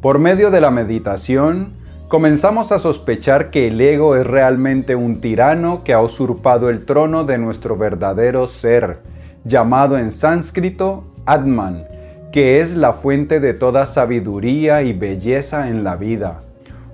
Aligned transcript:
Por 0.00 0.20
medio 0.20 0.52
de 0.52 0.60
la 0.60 0.70
meditación, 0.70 1.72
comenzamos 2.06 2.70
a 2.70 2.78
sospechar 2.78 3.50
que 3.50 3.66
el 3.66 3.80
ego 3.80 4.14
es 4.14 4.24
realmente 4.24 4.94
un 4.94 5.20
tirano 5.20 5.82
que 5.82 5.92
ha 5.92 6.00
usurpado 6.00 6.68
el 6.68 6.84
trono 6.84 7.24
de 7.24 7.36
nuestro 7.36 7.76
verdadero 7.76 8.46
ser, 8.46 9.00
llamado 9.44 9.98
en 9.98 10.12
sánscrito 10.12 11.02
Atman, 11.26 11.84
que 12.30 12.60
es 12.60 12.76
la 12.76 12.92
fuente 12.92 13.40
de 13.40 13.54
toda 13.54 13.86
sabiduría 13.86 14.82
y 14.82 14.92
belleza 14.92 15.68
en 15.68 15.82
la 15.82 15.96
vida. 15.96 16.42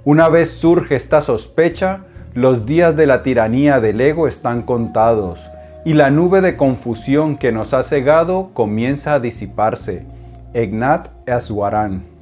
Una 0.05 0.31
vez 0.31 0.53
surge 0.53 0.97
esta 0.97 1.21
sospecha, 1.21 2.05
los 2.33 2.65
días 2.65 2.97
de 2.97 3.07
la 3.07 3.23
tiranía 3.23 3.81
del 3.81 4.01
ego 4.01 4.27
están 4.27 4.63
contados 4.63 5.51
y 5.85 5.93
la 5.93 6.09
nube 6.11 6.41
de 6.41 6.57
confusión 6.57 7.37
que 7.37 7.53
nos 7.53 7.75
ha 7.75 7.83
cegado 7.83 8.49
comienza 8.55 9.13
a 9.13 9.21
disiparse. 9.21 10.07
Ignat 10.55 11.11
Aswaran 11.29 12.14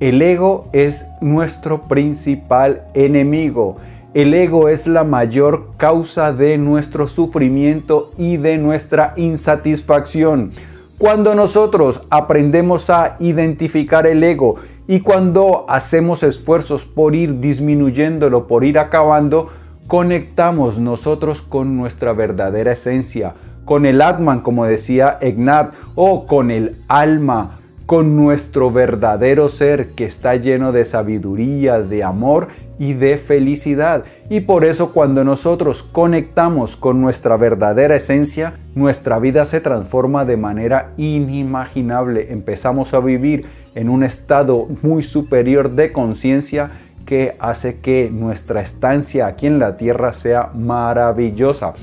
el 0.00 0.20
ego 0.20 0.68
es 0.72 1.06
nuestro 1.20 1.84
principal 1.84 2.82
enemigo. 2.92 3.78
El 4.12 4.34
ego 4.34 4.68
es 4.68 4.86
la 4.86 5.04
mayor 5.04 5.68
causa 5.78 6.32
de 6.32 6.58
nuestro 6.58 7.06
sufrimiento 7.06 8.10
y 8.18 8.36
de 8.36 8.58
nuestra 8.58 9.14
insatisfacción. 9.16 10.52
Cuando 10.98 11.34
nosotros 11.34 12.02
aprendemos 12.10 12.90
a 12.90 13.16
identificar 13.20 14.06
el 14.06 14.22
ego 14.22 14.56
y 14.86 15.00
cuando 15.00 15.64
hacemos 15.68 16.22
esfuerzos 16.22 16.84
por 16.84 17.14
ir 17.14 17.40
disminuyéndolo, 17.40 18.46
por 18.46 18.64
ir 18.64 18.78
acabando, 18.78 19.48
conectamos 19.86 20.78
nosotros 20.78 21.42
con 21.42 21.76
nuestra 21.76 22.12
verdadera 22.12 22.72
esencia, 22.72 23.34
con 23.64 23.86
el 23.86 24.00
Atman, 24.00 24.40
como 24.40 24.64
decía 24.64 25.18
Ignat, 25.20 25.74
o 25.94 26.26
con 26.26 26.50
el 26.50 26.76
alma, 26.88 27.58
con 27.86 28.16
nuestro 28.16 28.72
verdadero 28.72 29.48
ser 29.48 29.90
que 29.90 30.04
está 30.04 30.34
lleno 30.34 30.72
de 30.72 30.84
sabiduría, 30.84 31.80
de 31.80 32.02
amor 32.02 32.48
y 32.80 32.94
de 32.94 33.16
felicidad. 33.16 34.04
Y 34.28 34.40
por 34.40 34.64
eso 34.64 34.92
cuando 34.92 35.24
nosotros 35.24 35.84
conectamos 35.84 36.76
con 36.76 37.00
nuestra 37.00 37.36
verdadera 37.36 37.94
esencia, 37.94 38.54
nuestra 38.74 39.20
vida 39.20 39.44
se 39.44 39.60
transforma 39.60 40.24
de 40.24 40.36
manera 40.36 40.88
inimaginable. 40.96 42.32
Empezamos 42.32 42.92
a 42.92 42.98
vivir 42.98 43.46
en 43.76 43.88
un 43.88 44.02
estado 44.02 44.66
muy 44.82 45.04
superior 45.04 45.70
de 45.70 45.92
conciencia 45.92 46.72
que 47.06 47.36
hace 47.38 47.78
que 47.78 48.10
nuestra 48.12 48.60
estancia 48.60 49.28
aquí 49.28 49.46
en 49.46 49.60
la 49.60 49.76
tierra 49.76 50.12
sea 50.12 50.50
maravillosa. 50.54 51.74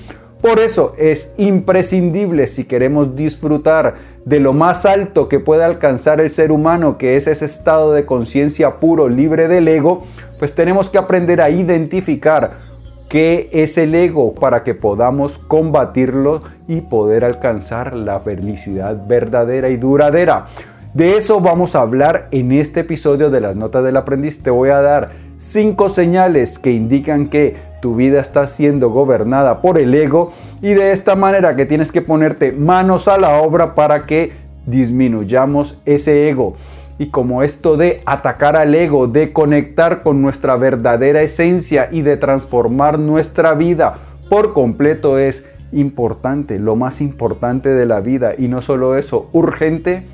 Por 0.44 0.59
eso 0.59 0.91
es 0.97 1.33
imprescindible 1.38 2.47
si 2.47 2.66
queremos 2.66 3.16
disfrutar 3.16 3.94
de 4.25 4.41
lo 4.41 4.52
más 4.52 4.86
alto 4.86 5.30
que 5.30 5.39
puede 5.39 5.63
alcanzar 5.63 6.19
el 6.19 6.30
ser 6.30 6.52
humano, 6.52 6.97
que 6.97 7.16
es 7.16 7.27
ese 7.27 7.45
estado 7.45 7.94
de 7.94 8.05
conciencia 8.05 8.81
puro, 8.81 9.08
libre 9.08 9.47
del 9.47 9.69
ego, 9.69 10.03
pues 10.39 10.53
tenemos 10.53 10.89
que 10.89 10.97
aprender 10.97 11.39
a 11.39 11.49
identificar 11.49 12.55
qué 13.08 13.47
es 13.53 13.77
el 13.77 13.95
ego 13.95 14.36
para 14.36 14.64
que 14.64 14.75
podamos 14.75 15.38
combatirlo 15.38 16.41
y 16.67 16.81
poder 16.81 17.23
alcanzar 17.23 17.94
la 17.94 18.19
felicidad 18.19 19.08
verdadera 19.08 19.69
y 19.69 19.77
duradera. 19.77 20.47
De 20.94 21.16
eso 21.16 21.39
vamos 21.39 21.73
a 21.73 21.81
hablar 21.83 22.27
en 22.31 22.52
este 22.52 22.81
episodio 22.81 23.30
de 23.30 23.39
las 23.39 23.55
notas 23.55 23.86
del 23.86 23.95
aprendiz. 23.95 24.44
Te 24.44 24.49
voy 24.49 24.71
a 24.71 24.81
dar 24.81 25.11
cinco 25.38 25.88
señales 25.88 26.59
que 26.59 26.71
indican 26.71 27.27
que 27.27 27.55
tu 27.84 27.95
vida 27.95 28.22
está 28.22 28.48
siendo 28.48 28.92
gobernada 28.92 29.59
por 29.59 29.78
el 29.78 29.94
ego 29.94 30.31
y 30.62 30.70
de 30.70 30.94
esta 30.94 31.17
manera 31.17 31.58
que 31.58 31.66
tienes 31.66 31.92
que 31.92 32.02
ponerte 32.02 32.53
manos 32.53 33.09
a 33.09 33.17
la 33.17 33.42
obra 33.42 33.76
para 33.76 34.06
que 34.06 34.31
disminuyamos 34.66 35.81
ese 35.84 36.30
ego. 36.30 36.56
Y 36.98 37.08
como 37.08 37.44
esto 37.44 37.76
de 37.76 38.00
atacar 38.06 38.56
al 38.56 38.73
ego, 38.73 39.08
de 39.08 39.34
conectar 39.34 40.02
con 40.02 40.22
nuestra 40.22 40.56
verdadera 40.56 41.23
esencia 41.23 41.89
y 41.92 42.04
de 42.04 42.16
transformar 42.16 43.00
nuestra 43.00 43.54
vida 43.54 43.98
por 44.30 44.54
completo 44.54 45.17
es 45.17 45.44
importante, 45.73 46.60
lo 46.60 46.77
más 46.77 47.02
importante 47.02 47.67
de 47.67 47.86
la 47.86 48.00
vida 48.00 48.32
y 48.38 48.48
no 48.48 48.61
solo 48.61 48.95
eso, 48.95 49.27
urgente, 49.33 50.05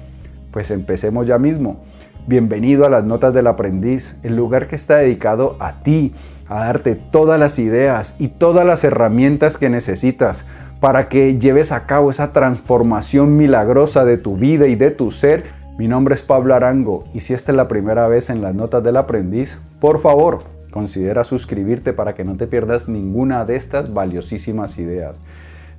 pues 0.50 0.72
empecemos 0.72 1.28
ya 1.28 1.38
mismo. 1.38 1.84
Bienvenido 2.29 2.85
a 2.85 2.91
las 2.91 3.06
Notas 3.06 3.34
del 3.34 3.47
Aprendiz, 3.47 4.17
el 4.22 4.35
lugar 4.35 4.67
que 4.67 4.75
está 4.75 4.97
dedicado 4.97 5.56
a 5.59 5.81
ti, 5.81 6.13
a 6.47 6.59
darte 6.66 6.94
todas 6.94 7.40
las 7.40 7.57
ideas 7.57 8.17
y 8.19 8.28
todas 8.28 8.67
las 8.67 8.84
herramientas 8.84 9.57
que 9.57 9.72
necesitas 9.72 10.45
para 10.79 11.09
que 11.09 11.39
lleves 11.39 11.72
a 11.72 11.88
cabo 11.88 12.12
esa 12.12 12.31
transformación 12.31 13.35
milagrosa 13.35 14.06
de 14.06 14.19
tu 14.19 14.35
vida 14.35 14.68
y 14.68 14.75
de 14.75 14.91
tu 14.91 15.09
ser. 15.09 15.45
Mi 15.79 15.88
nombre 15.88 16.13
es 16.13 16.22
Pablo 16.22 16.53
Arango 16.53 17.06
y 17.16 17.22
si 17.22 17.34
esta 17.34 17.51
es 17.51 17.56
la 17.56 17.68
primera 17.68 18.07
vez 18.07 18.29
en 18.29 18.44
las 18.44 18.53
Notas 18.53 18.84
del 18.84 18.97
Aprendiz, 18.97 19.59
por 19.79 19.97
favor, 19.97 20.44
considera 20.69 21.23
suscribirte 21.23 21.94
para 21.94 22.13
que 22.13 22.25
no 22.25 22.38
te 22.38 22.45
pierdas 22.45 22.89
ninguna 22.89 23.44
de 23.44 23.56
estas 23.56 23.91
valiosísimas 23.91 24.78
ideas. 24.78 25.19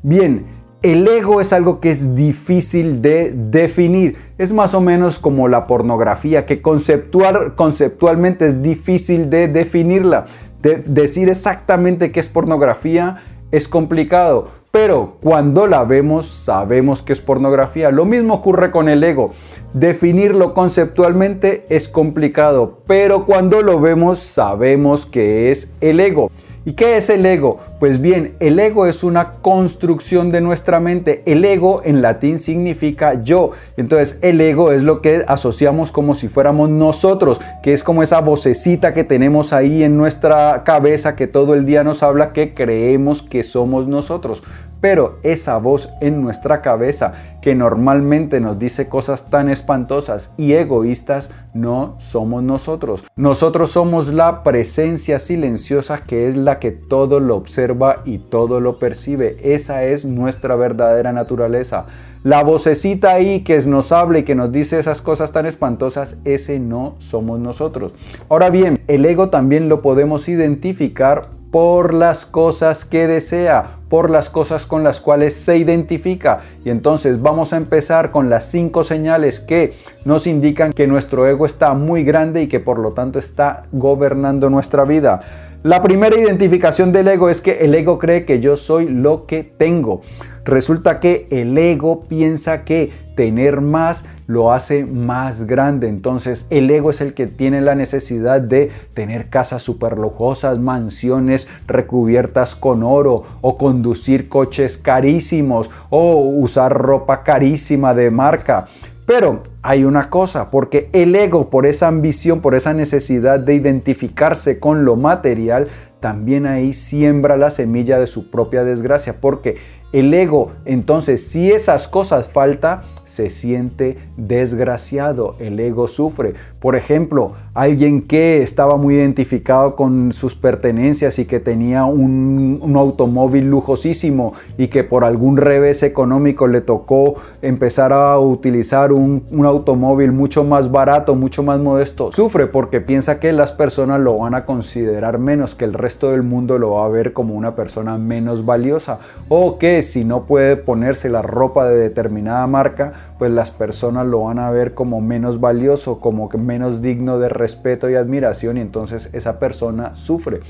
Bien, 0.03 0.47
el 0.83 1.07
ego 1.07 1.41
es 1.41 1.53
algo 1.53 1.79
que 1.79 1.91
es 1.91 2.15
difícil 2.15 3.03
de 3.03 3.33
definir. 3.35 4.17
Es 4.39 4.53
más 4.53 4.75
o 4.75 4.81
menos 4.81 5.19
como 5.19 5.49
la 5.49 5.67
pornografía, 5.67 6.47
que 6.47 6.63
conceptual, 6.63 7.55
conceptualmente 7.55 8.47
es 8.47 8.63
difícil 8.63 9.29
de 9.29 9.49
definirla. 9.49 10.25
De 10.63 10.77
decir 10.77 11.29
exactamente 11.29 12.13
qué 12.13 12.21
es 12.21 12.29
pornografía 12.29 13.17
es 13.51 13.67
complicado, 13.67 14.49
pero 14.71 15.17
cuando 15.21 15.67
la 15.67 15.85
vemos 15.85 16.27
sabemos 16.27 17.03
que 17.03 17.13
es 17.13 17.21
pornografía. 17.21 17.91
Lo 17.91 18.05
mismo 18.05 18.35
ocurre 18.35 18.71
con 18.71 18.89
el 18.89 19.03
ego. 19.03 19.33
Definirlo 19.75 20.55
conceptualmente 20.55 21.67
es 21.69 21.89
complicado, 21.89 22.79
pero 22.87 23.27
cuando 23.27 23.63
lo 23.63 23.81
vemos 23.81 24.21
sabemos 24.21 25.05
que 25.05 25.51
es 25.51 25.73
el 25.81 26.01
ego. 26.01 26.31
¿Y 26.67 26.73
qué 26.73 26.99
es 26.99 27.09
el 27.09 27.25
ego? 27.25 27.59
Pues 27.79 28.03
bien, 28.03 28.35
el 28.39 28.59
ego 28.59 28.87
es 28.87 29.03
una 29.03 29.33
construcción 29.41 30.31
de 30.31 30.43
nuestra 30.43 30.79
mente. 30.79 31.23
El 31.25 31.43
ego 31.43 31.81
en 31.85 32.03
latín 32.03 32.39
significa 32.39 33.23
yo. 33.23 33.53
Entonces 33.79 34.19
el 34.21 34.39
ego 34.43 34.71
es 34.71 34.83
lo 34.83 35.01
que 35.01 35.25
asociamos 35.27 35.91
como 35.91 36.15
si 36.15 36.29
fuéramos 36.29 36.69
nosotros, 36.69 37.41
que 37.63 37.73
es 37.73 37.83
como 37.83 38.03
esa 38.03 38.21
vocecita 38.21 38.93
que 38.93 39.05
tenemos 39.05 39.55
ahí 39.55 39.83
en 39.83 39.97
nuestra 39.97 40.63
cabeza 40.65 41.17
que 41.17 41.27
todo 41.27 41.55
el 41.55 41.65
día 41.65 41.83
nos 41.83 42.03
habla 42.03 42.35
que 42.35 42.53
creemos 42.53 43.23
que 43.23 43.43
somos 43.43 43.87
nosotros 43.87 44.43
pero 44.81 45.19
esa 45.23 45.59
voz 45.59 45.91
en 46.01 46.21
nuestra 46.23 46.63
cabeza 46.63 47.13
que 47.43 47.55
normalmente 47.55 48.41
nos 48.41 48.59
dice 48.59 48.89
cosas 48.89 49.31
tan 49.31 49.49
espantosas 49.49 50.33
y 50.37 50.53
egoístas 50.53 51.31
no 51.55 51.97
somos 51.99 52.43
nosotros. 52.43 53.05
Nosotros 53.17 53.71
somos 53.71 54.13
la 54.13 54.43
presencia 54.43 55.19
silenciosa 55.19 55.99
que 55.99 56.29
es 56.29 56.37
la 56.37 56.59
que 56.59 56.71
todo 56.71 57.21
lo 57.21 57.37
observa 57.37 58.03
y 58.05 58.19
todo 58.19 58.61
lo 58.61 58.79
percibe. 58.79 59.37
Esa 59.43 59.85
es 59.85 60.05
nuestra 60.05 60.57
verdadera 60.57 61.13
naturaleza. 61.13 61.87
La 62.23 62.43
vocecita 62.43 63.13
ahí 63.13 63.41
que 63.41 63.59
nos 63.63 63.93
habla 63.93 64.19
y 64.19 64.23
que 64.25 64.35
nos 64.35 64.53
dice 64.53 64.79
esas 64.79 65.01
cosas 65.01 65.33
tan 65.33 65.47
espantosas, 65.47 66.19
ese 66.25 66.59
no 66.59 66.95
somos 66.99 67.41
nosotros. 67.41 67.95
Ahora 68.29 68.51
bien, 68.51 68.81
el 68.89 69.07
ego 69.07 69.31
también 69.31 69.71
lo 69.71 69.81
podemos 69.81 70.29
identificar 70.29 71.40
por 71.51 71.95
las 71.95 72.27
cosas 72.27 72.85
que 72.85 73.07
desea, 73.07 73.79
por 73.89 74.09
las 74.09 74.31
cosas 74.31 74.67
con 74.67 74.85
las 74.85 75.01
cuales 75.01 75.35
se 75.35 75.57
identifica. 75.57 76.41
Y 76.65 76.71
entonces 76.71 77.21
vamos 77.21 77.53
a 77.53 77.57
empezar 77.57 78.13
con 78.13 78.31
las 78.31 78.51
cinco 78.51 78.85
señales 78.85 79.41
que 79.41 79.75
nos 80.05 80.27
indican 80.27 80.73
que 80.73 80.87
nuestro 80.87 81.27
ego 81.27 81.47
está 81.47 81.75
muy 81.75 82.05
grande 82.05 82.43
y 82.43 82.47
que 82.47 82.61
por 82.61 82.79
lo 82.79 82.93
tanto 82.93 83.19
está 83.19 83.65
gobernando 83.73 84.49
nuestra 84.49 84.85
vida. 84.85 85.21
La 85.63 85.83
primera 85.83 86.19
identificación 86.19 86.91
del 86.91 87.09
ego 87.09 87.29
es 87.29 87.43
que 87.43 87.59
el 87.65 87.75
ego 87.75 87.99
cree 87.99 88.25
que 88.25 88.41
yo 88.41 88.57
soy 88.57 88.89
lo 88.89 89.27
que 89.27 89.45
tengo. 89.45 90.01
Resulta 90.45 91.01
que 91.01 91.27
el 91.31 91.59
ego 91.59 92.05
piensa 92.05 92.65
que 92.65 92.91
tener 93.21 93.61
más 93.61 94.07
lo 94.27 94.51
hace 94.51 94.87
más 94.87 95.47
grande. 95.47 95.91
Entonces 95.91 96.47
el 96.49 96.71
ego 96.71 96.89
es 96.89 97.03
el 97.03 97.13
que 97.13 97.27
tiene 97.27 97.61
la 97.61 97.75
necesidad 97.75 98.41
de 98.41 98.71
tener 98.95 99.29
casas 99.29 99.63
super 99.63 99.99
lujosas, 99.99 100.59
mansiones 100.59 101.47
recubiertas 101.67 102.57
con 102.57 102.83
oro 102.83 103.25
o 103.43 103.59
conducir 103.59 104.31
coches 104.31 104.79
carísimos 104.79 105.69
o 105.91 106.15
usar 106.15 106.73
ropa 106.73 107.23
carísima 107.23 107.93
de 107.93 108.11
marca. 108.11 108.65
Pero 109.05 109.43
hay 109.61 109.85
una 109.85 110.09
cosa, 110.09 110.51
porque 110.51 110.89
el 110.95 111.15
ego, 111.15 111.51
por 111.51 111.67
esa 111.67 111.89
ambición, 111.89 112.41
por 112.41 112.55
esa 112.55 112.73
necesidad 112.73 113.39
de 113.39 113.55
identificarse 113.55 114.59
con 114.61 114.85
lo 114.87 114.97
material, 114.97 115.67
también 115.99 116.47
ahí 116.47 116.73
siembra 116.73 117.37
la 117.37 117.51
semilla 117.51 117.99
de 117.99 118.07
su 118.07 118.31
propia 118.31 118.65
desgracia, 118.65 119.21
porque 119.21 119.57
el 119.93 120.15
ego, 120.15 120.53
entonces, 120.65 121.27
si 121.27 121.51
esas 121.51 121.89
cosas 121.89 122.29
falta, 122.29 122.83
se 123.11 123.29
siente 123.29 123.99
desgraciado, 124.17 125.35
el 125.41 125.59
ego 125.59 125.89
sufre. 125.89 126.35
Por 126.61 126.77
ejemplo, 126.77 127.33
alguien 127.55 128.03
que 128.03 128.41
estaba 128.41 128.77
muy 128.77 128.95
identificado 128.95 129.75
con 129.75 130.13
sus 130.13 130.37
pertenencias 130.37 131.19
y 131.19 131.25
que 131.25 131.41
tenía 131.41 131.85
un, 131.87 132.61
automóvil 132.77 133.51
lujosísimo 133.51 134.33
y 134.57 134.69
que 134.69 134.85
por 134.85 135.03
algún 135.03 135.37
revés 135.39 135.83
económico 135.83 136.47
le 136.47 136.61
tocó 136.61 137.17
empezar 137.43 137.93
a 137.93 138.17
utilizar 138.21 138.93
un, 138.93 139.25
automóvil 139.45 140.13
mucho 140.13 140.45
más 140.45 140.71
barato, 140.71 141.17
mucho 141.17 141.43
más 141.43 141.59
modesto, 141.59 142.13
sufre 142.13 142.47
porque 142.47 142.81
piensa 142.81 143.19
que 143.19 143.33
las 143.33 143.51
personas 143.51 144.01
lo 144.01 144.19
van 144.19 144.35
a 144.35 144.45
considerar 144.45 145.19
menos, 145.19 145.57
que 145.57 145.65
el 145.65 145.75
resto 145.75 146.13
del 146.13 146.23
mundo 146.23 146.59
lo 146.59 146.75
va 146.75 146.87
a 146.87 146.89
ver 146.89 147.13
como 147.13 147.35
una 147.35 147.57
persona 147.57 147.99
menos 147.99 148.47
valiosa 148.47 149.01
o 149.29 149.59
que 149.59 149.83
si 149.83 150.05
no 150.05 150.27
puede 150.27 150.57
ponerse 150.57 151.09
la 151.09 151.23
ropa 151.23 151.67
de 151.67 151.77
determinada 151.77 152.47
marca, 152.47 152.93
pues 153.19 153.31
las 153.31 153.51
personas 153.51 154.07
lo 154.07 154.25
van 154.25 154.39
a 154.39 154.51
ver 154.51 154.75
como 154.75 155.01
menos 155.01 155.41
valioso, 155.41 156.01
como 156.01 156.29
menos 156.31 156.83
digno 156.83 157.19
de 157.19 157.29
respeto 157.29 157.91
y 157.91 157.95
admiración 157.95 158.57
y 158.57 158.61
entonces 158.61 159.11
esa 159.13 159.39
persona 159.39 159.95
sufre. 159.95 160.41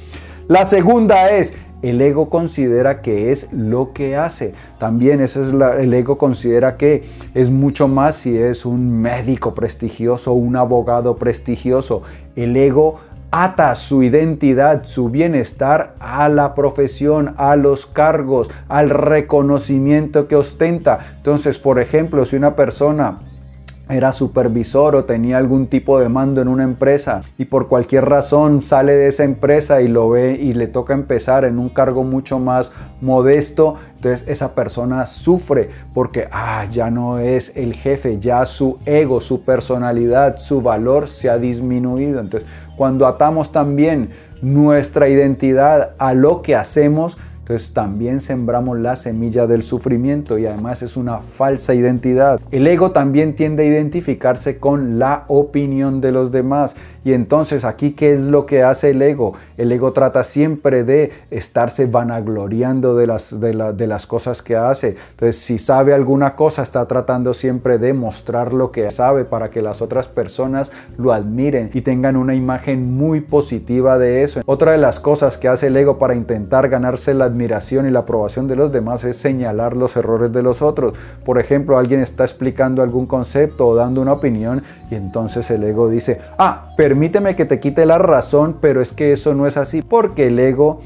La 0.48 0.64
segunda 0.64 1.30
es, 1.30 1.54
el 1.82 2.00
ego 2.00 2.28
considera 2.28 3.00
que 3.00 3.32
es 3.32 3.52
lo 3.52 3.92
que 3.92 4.16
hace. 4.16 4.52
También 4.78 5.20
eso 5.20 5.42
es 5.42 5.52
el 5.78 5.94
ego 5.94 6.18
considera 6.18 6.74
que 6.74 7.04
es 7.34 7.50
mucho 7.50 7.88
más 7.88 8.16
si 8.16 8.36
es 8.36 8.66
un 8.66 9.00
médico 9.00 9.54
prestigioso, 9.54 10.32
un 10.32 10.56
abogado 10.56 11.16
prestigioso. 11.16 12.02
El 12.36 12.56
ego 12.56 13.00
ata 13.30 13.74
su 13.74 14.02
identidad, 14.02 14.84
su 14.84 15.08
bienestar 15.08 15.94
a 16.00 16.28
la 16.28 16.54
profesión, 16.54 17.34
a 17.36 17.56
los 17.56 17.86
cargos, 17.86 18.50
al 18.68 18.90
reconocimiento 18.90 20.28
que 20.28 20.36
ostenta. 20.36 20.98
Entonces, 21.16 21.58
por 21.58 21.80
ejemplo, 21.80 22.24
si 22.24 22.36
una 22.36 22.56
persona 22.56 23.18
era 23.90 24.12
supervisor 24.12 24.94
o 24.96 25.04
tenía 25.04 25.38
algún 25.38 25.66
tipo 25.66 26.00
de 26.00 26.08
mando 26.08 26.40
en 26.40 26.48
una 26.48 26.64
empresa 26.64 27.22
y 27.38 27.46
por 27.46 27.68
cualquier 27.68 28.04
razón 28.06 28.62
sale 28.62 28.92
de 28.92 29.08
esa 29.08 29.24
empresa 29.24 29.82
y 29.82 29.88
lo 29.88 30.08
ve 30.10 30.32
y 30.32 30.52
le 30.52 30.66
toca 30.66 30.94
empezar 30.94 31.44
en 31.44 31.58
un 31.58 31.68
cargo 31.68 32.04
mucho 32.04 32.38
más 32.38 32.72
modesto, 33.00 33.76
entonces 33.96 34.26
esa 34.28 34.54
persona 34.54 35.06
sufre 35.06 35.70
porque 35.92 36.28
ah, 36.30 36.66
ya 36.70 36.90
no 36.90 37.18
es 37.18 37.56
el 37.56 37.74
jefe, 37.74 38.18
ya 38.18 38.46
su 38.46 38.78
ego, 38.86 39.20
su 39.20 39.42
personalidad, 39.42 40.38
su 40.38 40.62
valor 40.62 41.08
se 41.08 41.30
ha 41.30 41.38
disminuido. 41.38 42.20
Entonces 42.20 42.48
cuando 42.76 43.06
atamos 43.06 43.52
también 43.52 44.10
nuestra 44.42 45.08
identidad 45.08 45.90
a 45.98 46.14
lo 46.14 46.42
que 46.42 46.56
hacemos, 46.56 47.18
entonces 47.50 47.72
también 47.72 48.20
sembramos 48.20 48.78
la 48.78 48.94
semilla 48.94 49.48
del 49.48 49.64
sufrimiento 49.64 50.38
y 50.38 50.46
además 50.46 50.82
es 50.82 50.96
una 50.96 51.18
falsa 51.18 51.74
identidad. 51.74 52.40
El 52.52 52.64
ego 52.64 52.92
también 52.92 53.34
tiende 53.34 53.64
a 53.64 53.66
identificarse 53.66 54.58
con 54.58 55.00
la 55.00 55.24
opinión 55.26 56.00
de 56.00 56.12
los 56.12 56.30
demás. 56.30 56.76
Y 57.02 57.12
entonces 57.12 57.64
aquí, 57.64 57.92
¿qué 57.92 58.12
es 58.12 58.22
lo 58.24 58.46
que 58.46 58.62
hace 58.62 58.90
el 58.90 59.02
ego? 59.02 59.32
El 59.56 59.72
ego 59.72 59.92
trata 59.92 60.22
siempre 60.22 60.84
de 60.84 61.10
estarse 61.32 61.86
vanagloriando 61.86 62.94
de 62.94 63.08
las, 63.08 63.40
de, 63.40 63.72
de 63.74 63.86
las 63.88 64.06
cosas 64.06 64.42
que 64.42 64.54
hace. 64.54 64.94
Entonces, 65.10 65.36
si 65.36 65.58
sabe 65.58 65.92
alguna 65.92 66.36
cosa, 66.36 66.62
está 66.62 66.86
tratando 66.86 67.34
siempre 67.34 67.78
de 67.78 67.94
mostrar 67.94 68.52
lo 68.52 68.70
que 68.70 68.88
sabe 68.92 69.24
para 69.24 69.50
que 69.50 69.60
las 69.60 69.82
otras 69.82 70.06
personas 70.06 70.70
lo 70.98 71.12
admiren 71.12 71.70
y 71.74 71.80
tengan 71.80 72.16
una 72.16 72.36
imagen 72.36 72.92
muy 72.92 73.22
positiva 73.22 73.98
de 73.98 74.22
eso. 74.22 74.42
Otra 74.46 74.70
de 74.70 74.78
las 74.78 75.00
cosas 75.00 75.36
que 75.36 75.48
hace 75.48 75.66
el 75.66 75.76
ego 75.76 75.98
para 75.98 76.14
intentar 76.14 76.68
ganarse 76.68 77.12
la 77.12 77.24
admiración 77.24 77.39
y 77.40 77.90
la 77.90 78.00
aprobación 78.00 78.46
de 78.48 78.56
los 78.56 78.72
demás 78.72 79.04
es 79.04 79.16
señalar 79.16 79.76
los 79.76 79.96
errores 79.96 80.32
de 80.32 80.42
los 80.42 80.62
otros. 80.62 80.96
Por 81.24 81.38
ejemplo, 81.38 81.78
alguien 81.78 82.00
está 82.00 82.24
explicando 82.24 82.82
algún 82.82 83.06
concepto 83.06 83.66
o 83.66 83.74
dando 83.74 84.00
una 84.00 84.12
opinión 84.12 84.62
y 84.90 84.94
entonces 84.94 85.50
el 85.50 85.64
ego 85.64 85.88
dice, 85.88 86.20
ah, 86.38 86.72
permíteme 86.76 87.34
que 87.34 87.44
te 87.44 87.60
quite 87.60 87.86
la 87.86 87.98
razón, 87.98 88.56
pero 88.60 88.80
es 88.80 88.92
que 88.92 89.12
eso 89.12 89.34
no 89.34 89.46
es 89.46 89.56
así, 89.56 89.82
porque 89.82 90.26
el 90.26 90.38
ego 90.38 90.80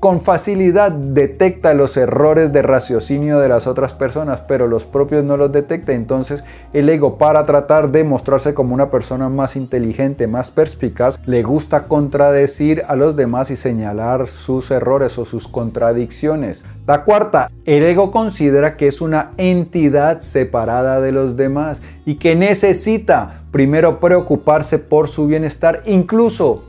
con 0.00 0.20
facilidad 0.20 0.92
detecta 0.92 1.74
los 1.74 1.96
errores 1.96 2.52
de 2.52 2.62
raciocinio 2.62 3.38
de 3.38 3.48
las 3.48 3.66
otras 3.66 3.92
personas, 3.92 4.40
pero 4.40 4.66
los 4.66 4.86
propios 4.86 5.24
no 5.24 5.36
los 5.36 5.52
detecta. 5.52 5.92
Entonces 5.92 6.44
el 6.72 6.88
ego 6.88 7.18
para 7.18 7.44
tratar 7.46 7.90
de 7.90 8.04
mostrarse 8.04 8.54
como 8.54 8.74
una 8.74 8.90
persona 8.90 9.28
más 9.28 9.56
inteligente, 9.56 10.26
más 10.26 10.50
perspicaz, 10.50 11.18
le 11.26 11.42
gusta 11.42 11.84
contradecir 11.84 12.82
a 12.88 12.96
los 12.96 13.16
demás 13.16 13.50
y 13.50 13.56
señalar 13.56 14.26
sus 14.28 14.70
errores 14.70 15.18
o 15.18 15.24
sus 15.24 15.48
contradicciones. 15.48 16.64
La 16.86 17.04
cuarta, 17.04 17.50
el 17.64 17.82
ego 17.82 18.10
considera 18.10 18.76
que 18.76 18.88
es 18.88 19.00
una 19.00 19.32
entidad 19.36 20.20
separada 20.20 21.00
de 21.00 21.12
los 21.12 21.36
demás 21.36 21.82
y 22.06 22.16
que 22.16 22.36
necesita 22.36 23.42
primero 23.50 24.00
preocuparse 24.00 24.78
por 24.78 25.08
su 25.08 25.26
bienestar, 25.26 25.82
incluso 25.86 26.64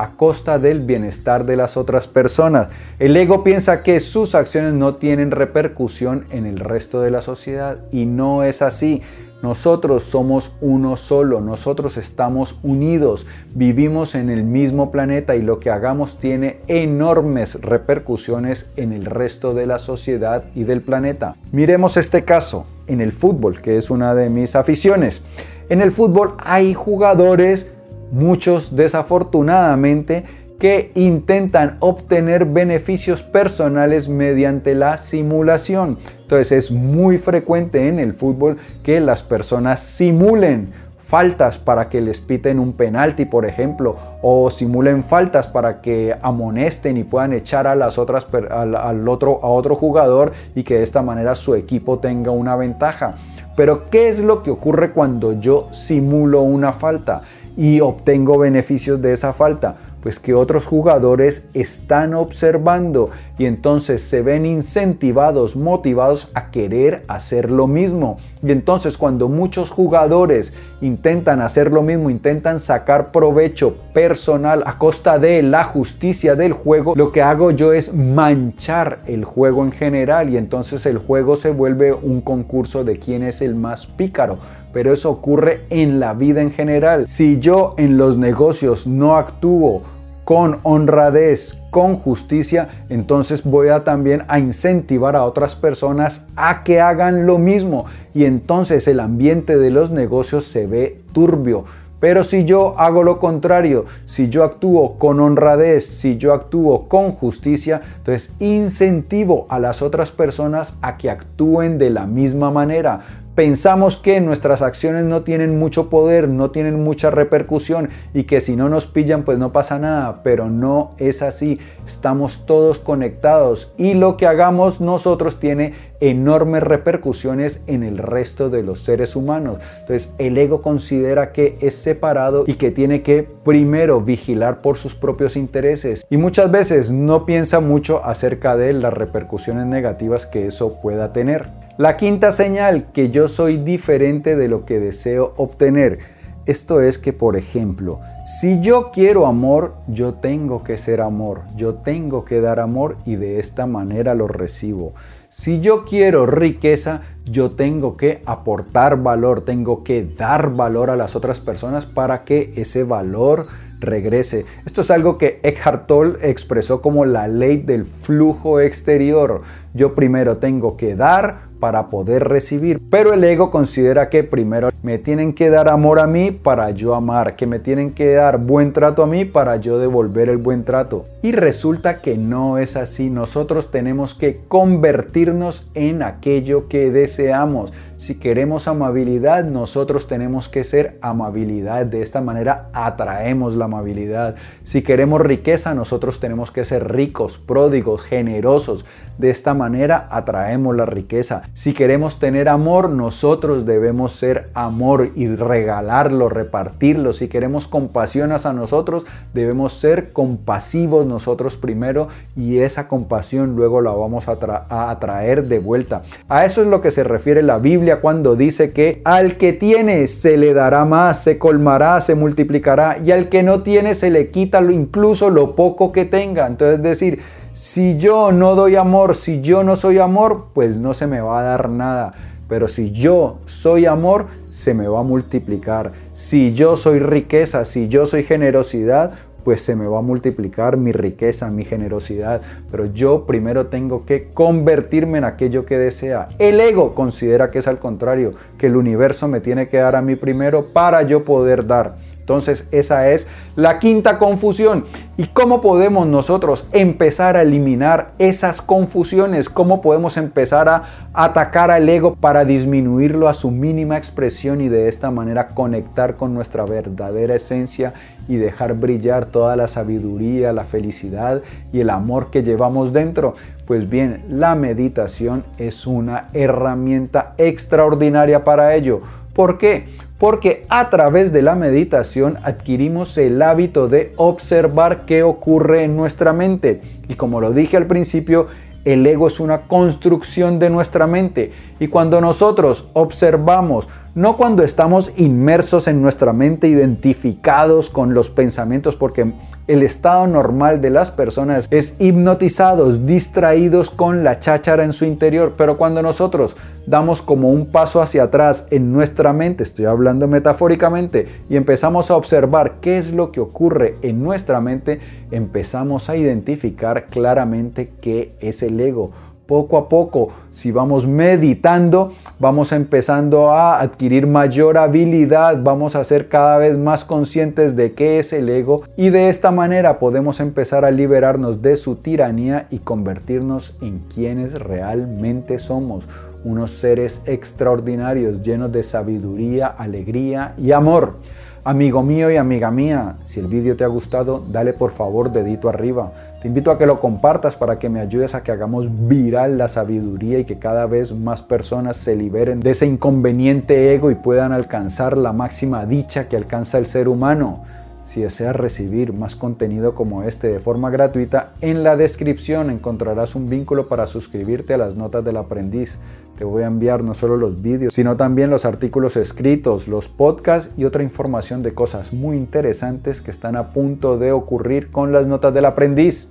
a 0.00 0.12
costa 0.16 0.58
del 0.58 0.80
bienestar 0.80 1.44
de 1.44 1.56
las 1.56 1.76
otras 1.76 2.06
personas. 2.06 2.68
El 2.98 3.14
ego 3.16 3.44
piensa 3.44 3.82
que 3.82 4.00
sus 4.00 4.34
acciones 4.34 4.72
no 4.72 4.94
tienen 4.94 5.30
repercusión 5.30 6.24
en 6.30 6.46
el 6.46 6.58
resto 6.58 7.02
de 7.02 7.10
la 7.10 7.20
sociedad 7.20 7.78
y 7.92 8.06
no 8.06 8.42
es 8.42 8.62
así. 8.62 9.02
Nosotros 9.42 10.02
somos 10.02 10.52
uno 10.62 10.96
solo, 10.96 11.40
nosotros 11.42 11.98
estamos 11.98 12.58
unidos, 12.62 13.26
vivimos 13.54 14.14
en 14.14 14.30
el 14.30 14.42
mismo 14.44 14.90
planeta 14.90 15.36
y 15.36 15.42
lo 15.42 15.60
que 15.60 15.70
hagamos 15.70 16.18
tiene 16.18 16.60
enormes 16.66 17.60
repercusiones 17.60 18.66
en 18.76 18.92
el 18.92 19.04
resto 19.04 19.52
de 19.52 19.66
la 19.66 19.78
sociedad 19.78 20.44
y 20.54 20.64
del 20.64 20.80
planeta. 20.80 21.36
Miremos 21.52 21.98
este 21.98 22.24
caso 22.24 22.66
en 22.86 23.02
el 23.02 23.12
fútbol, 23.12 23.60
que 23.60 23.76
es 23.76 23.90
una 23.90 24.14
de 24.14 24.30
mis 24.30 24.56
aficiones. 24.56 25.22
En 25.70 25.80
el 25.80 25.90
fútbol 25.90 26.34
hay 26.38 26.74
jugadores 26.74 27.70
muchos 28.10 28.76
desafortunadamente 28.76 30.24
que 30.58 30.92
intentan 30.94 31.78
obtener 31.80 32.44
beneficios 32.44 33.22
personales 33.22 34.10
mediante 34.10 34.74
la 34.74 34.98
simulación. 34.98 35.98
Entonces 36.22 36.52
es 36.52 36.70
muy 36.70 37.16
frecuente 37.16 37.88
en 37.88 37.98
el 37.98 38.12
fútbol 38.12 38.58
que 38.82 39.00
las 39.00 39.22
personas 39.22 39.80
simulen 39.80 40.72
faltas 41.10 41.58
para 41.58 41.88
que 41.88 42.00
les 42.00 42.20
piten 42.20 42.60
un 42.60 42.74
penalti, 42.74 43.24
por 43.24 43.44
ejemplo, 43.44 43.96
o 44.22 44.48
simulen 44.48 45.02
faltas 45.02 45.48
para 45.48 45.80
que 45.80 46.14
amonesten 46.22 46.96
y 46.96 47.02
puedan 47.02 47.32
echar 47.32 47.66
a 47.66 47.74
las 47.74 47.98
otras 47.98 48.28
al, 48.50 49.08
otro 49.08 49.40
a 49.42 49.48
otro 49.48 49.74
jugador 49.74 50.30
y 50.54 50.62
que 50.62 50.76
de 50.76 50.84
esta 50.84 51.02
manera 51.02 51.34
su 51.34 51.56
equipo 51.56 51.98
tenga 51.98 52.30
una 52.30 52.54
ventaja. 52.54 53.16
Pero 53.56 53.90
¿qué 53.90 54.08
es 54.08 54.20
lo 54.20 54.44
que 54.44 54.52
ocurre 54.52 54.92
cuando 54.92 55.32
yo 55.32 55.66
simulo 55.72 56.42
una 56.42 56.72
falta? 56.72 57.22
Y 57.60 57.82
obtengo 57.82 58.38
beneficios 58.38 59.02
de 59.02 59.12
esa 59.12 59.34
falta? 59.34 59.76
Pues 60.02 60.18
que 60.18 60.32
otros 60.32 60.64
jugadores 60.64 61.44
están 61.52 62.14
observando 62.14 63.10
y 63.36 63.44
entonces 63.44 64.02
se 64.02 64.22
ven 64.22 64.46
incentivados, 64.46 65.56
motivados 65.56 66.30
a 66.32 66.50
querer 66.50 67.04
hacer 67.06 67.50
lo 67.50 67.66
mismo. 67.66 68.16
Y 68.42 68.50
entonces 68.50 68.96
cuando 68.96 69.28
muchos 69.28 69.68
jugadores 69.68 70.54
intentan 70.80 71.42
hacer 71.42 71.70
lo 71.70 71.82
mismo, 71.82 72.08
intentan 72.08 72.60
sacar 72.60 73.12
provecho 73.12 73.76
personal 73.92 74.62
a 74.64 74.78
costa 74.78 75.18
de 75.18 75.42
la 75.42 75.64
justicia 75.64 76.36
del 76.36 76.54
juego, 76.54 76.94
lo 76.96 77.12
que 77.12 77.20
hago 77.20 77.50
yo 77.50 77.74
es 77.74 77.92
manchar 77.92 79.00
el 79.06 79.26
juego 79.26 79.64
en 79.64 79.72
general 79.72 80.30
y 80.30 80.38
entonces 80.38 80.86
el 80.86 80.96
juego 80.96 81.36
se 81.36 81.50
vuelve 81.50 81.92
un 81.92 82.22
concurso 82.22 82.84
de 82.84 82.98
quién 82.98 83.22
es 83.22 83.42
el 83.42 83.54
más 83.54 83.86
pícaro 83.86 84.38
pero 84.72 84.92
eso 84.92 85.10
ocurre 85.10 85.60
en 85.70 86.00
la 86.00 86.14
vida 86.14 86.42
en 86.42 86.50
general. 86.50 87.06
Si 87.08 87.38
yo 87.38 87.74
en 87.78 87.96
los 87.96 88.16
negocios 88.16 88.86
no 88.86 89.16
actúo 89.16 89.82
con 90.24 90.60
honradez, 90.62 91.60
con 91.70 91.96
justicia, 91.96 92.68
entonces 92.88 93.42
voy 93.42 93.68
a 93.68 93.82
también 93.82 94.22
a 94.28 94.38
incentivar 94.38 95.16
a 95.16 95.24
otras 95.24 95.56
personas 95.56 96.26
a 96.36 96.62
que 96.62 96.80
hagan 96.80 97.26
lo 97.26 97.38
mismo 97.38 97.86
y 98.14 98.26
entonces 98.26 98.86
el 98.86 99.00
ambiente 99.00 99.58
de 99.58 99.70
los 99.70 99.90
negocios 99.90 100.44
se 100.44 100.66
ve 100.66 101.00
turbio. 101.12 101.64
Pero 102.00 102.24
si 102.24 102.44
yo 102.44 102.78
hago 102.78 103.02
lo 103.02 103.20
contrario, 103.20 103.84
si 104.06 104.30
yo 104.30 104.42
actúo 104.42 104.98
con 104.98 105.20
honradez, 105.20 105.84
si 105.84 106.16
yo 106.16 106.32
actúo 106.32 106.88
con 106.88 107.12
justicia, 107.12 107.82
entonces 107.98 108.34
incentivo 108.38 109.46
a 109.50 109.58
las 109.58 109.82
otras 109.82 110.10
personas 110.10 110.78
a 110.80 110.96
que 110.96 111.10
actúen 111.10 111.76
de 111.76 111.90
la 111.90 112.06
misma 112.06 112.50
manera. 112.50 113.00
Pensamos 113.40 113.96
que 113.96 114.20
nuestras 114.20 114.60
acciones 114.60 115.06
no 115.06 115.22
tienen 115.22 115.58
mucho 115.58 115.88
poder, 115.88 116.28
no 116.28 116.50
tienen 116.50 116.84
mucha 116.84 117.10
repercusión 117.10 117.88
y 118.12 118.24
que 118.24 118.42
si 118.42 118.54
no 118.54 118.68
nos 118.68 118.86
pillan 118.86 119.22
pues 119.22 119.38
no 119.38 119.50
pasa 119.50 119.78
nada, 119.78 120.22
pero 120.22 120.50
no 120.50 120.90
es 120.98 121.22
así. 121.22 121.58
Estamos 121.86 122.44
todos 122.44 122.80
conectados 122.80 123.72
y 123.78 123.94
lo 123.94 124.18
que 124.18 124.26
hagamos 124.26 124.82
nosotros 124.82 125.40
tiene 125.40 125.72
enormes 126.00 126.62
repercusiones 126.62 127.62
en 127.66 127.82
el 127.82 127.96
resto 127.96 128.50
de 128.50 128.62
los 128.62 128.82
seres 128.82 129.16
humanos. 129.16 129.60
Entonces 129.78 130.12
el 130.18 130.36
ego 130.36 130.60
considera 130.60 131.32
que 131.32 131.56
es 131.62 131.76
separado 131.76 132.44
y 132.46 132.56
que 132.56 132.70
tiene 132.70 133.00
que 133.00 133.22
primero 133.22 134.02
vigilar 134.02 134.60
por 134.60 134.76
sus 134.76 134.94
propios 134.94 135.34
intereses 135.36 136.04
y 136.10 136.18
muchas 136.18 136.50
veces 136.50 136.90
no 136.90 137.24
piensa 137.24 137.60
mucho 137.60 138.04
acerca 138.04 138.58
de 138.58 138.74
las 138.74 138.92
repercusiones 138.92 139.64
negativas 139.64 140.26
que 140.26 140.46
eso 140.46 140.78
pueda 140.82 141.14
tener. 141.14 141.59
La 141.80 141.96
quinta 141.96 142.30
señal, 142.30 142.92
que 142.92 143.08
yo 143.08 143.26
soy 143.26 143.56
diferente 143.56 144.36
de 144.36 144.48
lo 144.48 144.66
que 144.66 144.78
deseo 144.78 145.32
obtener. 145.38 145.98
Esto 146.44 146.82
es 146.82 146.98
que, 146.98 147.14
por 147.14 147.38
ejemplo, 147.38 148.00
si 148.26 148.60
yo 148.60 148.90
quiero 148.92 149.24
amor, 149.24 149.76
yo 149.88 150.12
tengo 150.12 150.62
que 150.62 150.76
ser 150.76 151.00
amor, 151.00 151.40
yo 151.56 151.76
tengo 151.76 152.26
que 152.26 152.42
dar 152.42 152.60
amor 152.60 152.98
y 153.06 153.16
de 153.16 153.40
esta 153.40 153.64
manera 153.64 154.14
lo 154.14 154.28
recibo. 154.28 154.92
Si 155.30 155.60
yo 155.60 155.86
quiero 155.86 156.26
riqueza, 156.26 157.00
yo 157.24 157.52
tengo 157.52 157.96
que 157.96 158.20
aportar 158.26 159.02
valor, 159.02 159.40
tengo 159.40 159.82
que 159.82 160.04
dar 160.04 160.54
valor 160.54 160.90
a 160.90 160.96
las 160.96 161.16
otras 161.16 161.40
personas 161.40 161.86
para 161.86 162.24
que 162.24 162.52
ese 162.56 162.84
valor 162.84 163.46
regrese. 163.78 164.44
Esto 164.66 164.82
es 164.82 164.90
algo 164.90 165.16
que 165.16 165.40
Eckhart 165.42 165.86
Tolle 165.86 166.28
expresó 166.28 166.82
como 166.82 167.06
la 167.06 167.26
ley 167.26 167.56
del 167.56 167.86
flujo 167.86 168.60
exterior. 168.60 169.40
Yo 169.72 169.94
primero 169.94 170.36
tengo 170.36 170.76
que 170.76 170.94
dar 170.94 171.48
para 171.60 171.90
poder 171.90 172.26
recibir. 172.26 172.80
Pero 172.90 173.12
el 173.12 173.22
ego 173.22 173.50
considera 173.50 174.08
que 174.08 174.24
primero 174.24 174.70
me 174.82 174.98
tienen 174.98 175.34
que 175.34 175.50
dar 175.50 175.68
amor 175.68 176.00
a 176.00 176.06
mí 176.06 176.30
para 176.30 176.70
yo 176.70 176.94
amar, 176.94 177.36
que 177.36 177.46
me 177.46 177.58
tienen 177.58 177.92
que 177.92 178.14
dar 178.14 178.38
buen 178.38 178.72
trato 178.72 179.02
a 179.02 179.06
mí 179.06 179.24
para 179.24 179.56
yo 179.56 179.78
devolver 179.78 180.28
el 180.28 180.38
buen 180.38 180.64
trato. 180.64 181.04
Y 181.22 181.32
resulta 181.32 182.00
que 182.00 182.16
no 182.16 182.58
es 182.58 182.76
así. 182.76 183.10
Nosotros 183.10 183.70
tenemos 183.70 184.14
que 184.14 184.40
convertirnos 184.48 185.68
en 185.74 186.02
aquello 186.02 186.66
que 186.68 186.90
deseamos. 186.90 187.72
Si 187.96 188.14
queremos 188.14 188.66
amabilidad, 188.66 189.44
nosotros 189.44 190.08
tenemos 190.08 190.48
que 190.48 190.64
ser 190.64 190.98
amabilidad. 191.02 191.84
De 191.84 192.00
esta 192.00 192.22
manera 192.22 192.70
atraemos 192.72 193.54
la 193.56 193.66
amabilidad. 193.66 194.36
Si 194.62 194.80
queremos 194.80 195.20
riqueza, 195.20 195.74
nosotros 195.74 196.18
tenemos 196.18 196.50
que 196.50 196.64
ser 196.64 196.90
ricos, 196.90 197.38
pródigos, 197.38 198.00
generosos. 198.02 198.86
De 199.18 199.28
esta 199.28 199.52
manera 199.52 200.08
atraemos 200.10 200.74
la 200.74 200.86
riqueza. 200.86 201.42
Si 201.52 201.72
queremos 201.72 202.20
tener 202.20 202.48
amor, 202.48 202.90
nosotros 202.90 203.66
debemos 203.66 204.12
ser 204.12 204.48
amor 204.54 205.10
y 205.16 205.26
regalarlo, 205.26 206.28
repartirlo. 206.28 207.12
Si 207.12 207.26
queremos 207.26 207.66
compasión 207.66 208.30
hacia 208.30 208.52
nosotros, 208.52 209.04
debemos 209.34 209.72
ser 209.72 210.12
compasivos 210.12 211.06
nosotros 211.06 211.56
primero 211.56 212.06
y 212.36 212.58
esa 212.58 212.86
compasión 212.86 213.56
luego 213.56 213.80
la 213.80 213.90
vamos 213.90 214.28
a, 214.28 214.38
a 214.68 214.90
atraer 214.90 215.48
de 215.48 215.58
vuelta. 215.58 216.02
A 216.28 216.44
eso 216.44 216.62
es 216.62 216.68
lo 216.68 216.80
que 216.80 216.92
se 216.92 217.02
refiere 217.02 217.42
la 217.42 217.58
Biblia 217.58 218.00
cuando 218.00 218.36
dice 218.36 218.72
que 218.72 219.02
al 219.04 219.36
que 219.36 219.52
tiene 219.52 220.06
se 220.06 220.36
le 220.36 220.54
dará 220.54 220.84
más, 220.84 221.24
se 221.24 221.38
colmará, 221.38 222.00
se 222.00 222.14
multiplicará 222.14 222.98
y 223.04 223.10
al 223.10 223.28
que 223.28 223.42
no 223.42 223.62
tiene 223.62 223.96
se 223.96 224.10
le 224.10 224.30
quita 224.30 224.60
incluso 224.62 225.30
lo 225.30 225.56
poco 225.56 225.90
que 225.90 226.04
tenga. 226.04 226.46
Entonces 226.46 226.76
es 226.76 226.82
decir, 226.82 227.20
si 227.52 227.96
yo 227.96 228.32
no 228.32 228.54
doy 228.54 228.76
amor, 228.76 229.14
si 229.14 229.40
yo 229.40 229.64
no 229.64 229.76
soy 229.76 229.98
amor, 229.98 230.46
pues 230.52 230.78
no 230.78 230.94
se 230.94 231.06
me 231.06 231.20
va 231.20 231.40
a 231.40 231.42
dar 231.42 231.68
nada. 231.68 232.12
Pero 232.48 232.68
si 232.68 232.90
yo 232.90 233.38
soy 233.46 233.86
amor, 233.86 234.26
se 234.50 234.74
me 234.74 234.88
va 234.88 235.00
a 235.00 235.04
multiplicar. 235.04 235.92
Si 236.12 236.52
yo 236.52 236.76
soy 236.76 236.98
riqueza, 236.98 237.64
si 237.64 237.88
yo 237.88 238.06
soy 238.06 238.24
generosidad, 238.24 239.12
pues 239.44 239.62
se 239.62 239.74
me 239.74 239.86
va 239.86 239.98
a 239.98 240.02
multiplicar 240.02 240.76
mi 240.76 240.92
riqueza, 240.92 241.50
mi 241.50 241.64
generosidad. 241.64 242.40
Pero 242.70 242.86
yo 242.86 243.26
primero 243.26 243.66
tengo 243.66 244.04
que 244.04 244.28
convertirme 244.32 245.18
en 245.18 245.24
aquello 245.24 245.64
que 245.64 245.78
desea. 245.78 246.28
El 246.38 246.60
ego 246.60 246.94
considera 246.94 247.50
que 247.50 247.60
es 247.60 247.68
al 247.68 247.78
contrario, 247.78 248.34
que 248.58 248.66
el 248.66 248.76
universo 248.76 249.28
me 249.28 249.40
tiene 249.40 249.68
que 249.68 249.78
dar 249.78 249.96
a 249.96 250.02
mí 250.02 250.16
primero 250.16 250.72
para 250.72 251.02
yo 251.02 251.24
poder 251.24 251.66
dar. 251.66 251.94
Entonces 252.30 252.68
esa 252.70 253.10
es 253.10 253.26
la 253.56 253.80
quinta 253.80 254.16
confusión. 254.20 254.84
¿Y 255.16 255.26
cómo 255.26 255.60
podemos 255.60 256.06
nosotros 256.06 256.68
empezar 256.70 257.36
a 257.36 257.42
eliminar 257.42 258.12
esas 258.20 258.62
confusiones? 258.62 259.48
¿Cómo 259.48 259.80
podemos 259.80 260.16
empezar 260.16 260.68
a 260.68 260.84
atacar 261.12 261.72
al 261.72 261.88
ego 261.88 262.14
para 262.14 262.44
disminuirlo 262.44 263.28
a 263.28 263.34
su 263.34 263.50
mínima 263.50 263.98
expresión 263.98 264.60
y 264.60 264.68
de 264.68 264.88
esta 264.88 265.10
manera 265.10 265.48
conectar 265.48 266.14
con 266.14 266.32
nuestra 266.32 266.64
verdadera 266.64 267.34
esencia 267.34 267.94
y 268.28 268.36
dejar 268.36 268.74
brillar 268.74 269.26
toda 269.26 269.56
la 269.56 269.66
sabiduría, 269.66 270.52
la 270.52 270.62
felicidad 270.62 271.42
y 271.72 271.80
el 271.80 271.90
amor 271.90 272.30
que 272.30 272.44
llevamos 272.44 272.92
dentro? 272.92 273.34
Pues 273.66 273.90
bien, 273.90 274.24
la 274.28 274.54
meditación 274.54 275.44
es 275.58 275.84
una 275.86 276.28
herramienta 276.32 277.34
extraordinaria 277.38 278.44
para 278.44 278.76
ello. 278.76 279.00
¿Por 279.34 279.58
qué? 279.58 279.86
Porque 280.18 280.66
a 280.68 280.90
través 280.90 281.32
de 281.32 281.42
la 281.42 281.54
meditación 281.54 282.36
adquirimos 282.42 283.16
el 283.16 283.40
hábito 283.40 283.88
de 283.88 284.12
observar 284.16 285.06
qué 285.06 285.22
ocurre 285.22 285.84
en 285.84 285.96
nuestra 285.96 286.32
mente. 286.32 286.82
Y 287.08 287.14
como 287.14 287.40
lo 287.40 287.52
dije 287.52 287.76
al 287.76 287.86
principio, 287.86 288.48
el 288.84 289.06
ego 289.06 289.26
es 289.26 289.40
una 289.40 289.62
construcción 289.62 290.58
de 290.58 290.70
nuestra 290.70 291.06
mente. 291.06 291.52
Y 291.78 291.88
cuando 291.88 292.20
nosotros 292.20 292.88
observamos, 292.92 293.88
no 294.14 294.36
cuando 294.36 294.62
estamos 294.62 295.12
inmersos 295.16 295.86
en 295.86 296.02
nuestra 296.02 296.32
mente, 296.32 296.68
identificados 296.68 297.90
con 297.90 298.14
los 298.14 298.30
pensamientos, 298.30 298.96
porque 298.96 299.32
el 299.68 299.84
estado 299.84 300.26
normal 300.26 300.80
de 300.80 300.90
las 300.90 301.12
personas 301.12 301.68
es 301.70 301.94
hipnotizados, 302.00 303.06
distraídos 303.06 303.88
con 303.88 304.24
la 304.24 304.40
cháchara 304.40 304.84
en 304.84 304.92
su 304.92 305.04
interior. 305.04 305.54
Pero 305.56 305.76
cuando 305.76 306.02
nosotros 306.02 306.56
damos 306.88 307.22
como 307.22 307.50
un 307.50 307.66
paso 307.66 308.02
hacia 308.02 308.24
atrás 308.24 308.66
en 308.72 308.92
nuestra 308.92 309.32
mente, 309.32 309.62
estoy 309.62 309.84
hablando 309.84 310.26
metafóricamente, 310.26 311.28
y 311.48 311.54
empezamos 311.54 312.10
a 312.10 312.16
observar 312.16 312.78
qué 312.80 312.98
es 312.98 313.12
lo 313.12 313.30
que 313.30 313.38
ocurre 313.38 313.94
en 314.02 314.24
nuestra 314.24 314.60
mente, 314.60 314.98
empezamos 315.30 316.10
a 316.10 316.16
identificar 316.16 317.06
claramente 317.06 317.92
qué 318.00 318.34
es 318.40 318.64
el 318.64 318.80
ego 318.80 319.12
poco 319.50 319.76
a 319.78 319.88
poco, 319.88 320.28
si 320.52 320.70
vamos 320.70 321.08
meditando, 321.08 322.12
vamos 322.38 322.70
empezando 322.70 323.50
a 323.50 323.80
adquirir 323.80 324.28
mayor 324.28 324.78
habilidad, 324.78 325.58
vamos 325.60 325.96
a 325.96 326.04
ser 326.04 326.28
cada 326.28 326.56
vez 326.58 326.78
más 326.78 327.04
conscientes 327.04 327.74
de 327.74 327.90
qué 327.90 328.20
es 328.20 328.32
el 328.32 328.48
ego 328.48 328.82
y 328.96 329.10
de 329.10 329.28
esta 329.28 329.50
manera 329.50 329.98
podemos 329.98 330.38
empezar 330.38 330.84
a 330.84 330.92
liberarnos 330.92 331.62
de 331.62 331.76
su 331.76 331.96
tiranía 331.96 332.68
y 332.70 332.78
convertirnos 332.78 333.74
en 333.80 334.04
quienes 334.14 334.54
realmente 334.54 335.58
somos, 335.58 336.08
unos 336.44 336.70
seres 336.70 337.22
extraordinarios 337.26 338.42
llenos 338.42 338.70
de 338.70 338.84
sabiduría, 338.84 339.66
alegría 339.66 340.54
y 340.58 340.70
amor. 340.70 341.14
Amigo 341.62 342.02
mío 342.02 342.30
y 342.30 342.38
amiga 342.38 342.70
mía, 342.70 343.16
si 343.24 343.38
el 343.38 343.46
vídeo 343.46 343.76
te 343.76 343.84
ha 343.84 343.88
gustado, 343.88 344.42
dale 344.50 344.72
por 344.72 344.92
favor 344.92 345.30
dedito 345.30 345.68
arriba. 345.68 346.10
Te 346.40 346.48
invito 346.48 346.70
a 346.70 346.78
que 346.78 346.86
lo 346.86 347.00
compartas 347.00 347.56
para 347.56 347.78
que 347.78 347.90
me 347.90 348.00
ayudes 348.00 348.34
a 348.34 348.42
que 348.42 348.50
hagamos 348.50 348.88
viral 349.06 349.58
la 349.58 349.68
sabiduría 349.68 350.38
y 350.38 350.46
que 350.46 350.58
cada 350.58 350.86
vez 350.86 351.14
más 351.14 351.42
personas 351.42 351.98
se 351.98 352.16
liberen 352.16 352.60
de 352.60 352.70
ese 352.70 352.86
inconveniente 352.86 353.92
ego 353.92 354.10
y 354.10 354.14
puedan 354.14 354.52
alcanzar 354.52 355.18
la 355.18 355.34
máxima 355.34 355.84
dicha 355.84 356.28
que 356.28 356.38
alcanza 356.38 356.78
el 356.78 356.86
ser 356.86 357.08
humano. 357.08 357.60
Si 358.02 358.22
deseas 358.22 358.56
recibir 358.56 359.12
más 359.12 359.36
contenido 359.36 359.94
como 359.94 360.22
este 360.22 360.48
de 360.48 360.58
forma 360.58 360.90
gratuita, 360.90 361.52
en 361.60 361.82
la 361.82 361.96
descripción 361.96 362.70
encontrarás 362.70 363.34
un 363.34 363.50
vínculo 363.50 363.88
para 363.88 364.06
suscribirte 364.06 364.74
a 364.74 364.78
las 364.78 364.96
notas 364.96 365.24
del 365.24 365.36
aprendiz. 365.36 365.98
Te 366.36 366.44
voy 366.44 366.62
a 366.62 366.66
enviar 366.66 367.04
no 367.04 367.12
solo 367.12 367.36
los 367.36 367.60
vídeos, 367.60 367.92
sino 367.92 368.16
también 368.16 368.48
los 368.48 368.64
artículos 368.64 369.16
escritos, 369.16 369.86
los 369.86 370.08
podcasts 370.08 370.72
y 370.78 370.84
otra 370.84 371.02
información 371.02 371.62
de 371.62 371.74
cosas 371.74 372.14
muy 372.14 372.38
interesantes 372.38 373.20
que 373.20 373.30
están 373.30 373.56
a 373.56 373.72
punto 373.72 374.16
de 374.16 374.32
ocurrir 374.32 374.90
con 374.90 375.12
las 375.12 375.26
notas 375.26 375.52
del 375.52 375.66
aprendiz. 375.66 376.30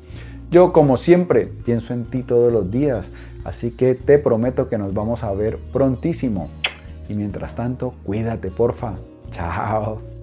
Yo, 0.50 0.74
como 0.74 0.98
siempre, 0.98 1.46
pienso 1.64 1.94
en 1.94 2.06
ti 2.06 2.24
todos 2.24 2.52
los 2.52 2.72
días, 2.72 3.12
así 3.44 3.70
que 3.70 3.94
te 3.94 4.18
prometo 4.18 4.68
que 4.68 4.80
nos 4.80 4.96
vamos 4.96 5.24
a 5.24 5.32
ver 5.34 5.60
prontísimo. 5.72 6.50
Y 7.08 7.14
mientras 7.14 7.56
tanto, 7.56 7.94
cuídate, 8.04 8.50
porfa. 8.50 8.96
Chao. 9.30 10.19